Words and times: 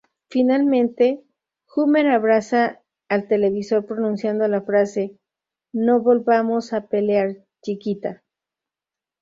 Finalmente 0.31 1.21
Homer 1.75 2.07
abraza 2.07 2.81
al 3.07 3.27
televisor 3.27 3.85
pronunciando 3.85 4.47
la 4.47 4.63
frase 4.63 5.19
"no 5.73 6.01
volvamos 6.01 6.73
a 6.73 6.87
pelear, 6.87 7.45
chiquita". 7.61 8.23